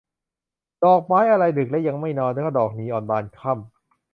[0.83, 3.61] ดอกไม้อะไรดึกแล้วยังไม่นอน ก็ดอกนีออนบานค่ำ